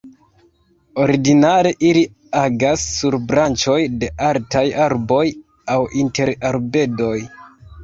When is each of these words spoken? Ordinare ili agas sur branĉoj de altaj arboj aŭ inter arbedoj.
Ordinare 1.01 1.73
ili 1.89 2.01
agas 2.45 2.87
sur 2.95 3.19
branĉoj 3.33 3.77
de 4.05 4.11
altaj 4.31 4.65
arboj 4.89 5.23
aŭ 5.77 5.79
inter 6.03 6.35
arbedoj. 6.53 7.17